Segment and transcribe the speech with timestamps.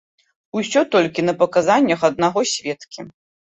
[0.59, 3.09] Усё толькі на паказаннях аднаго сведкі.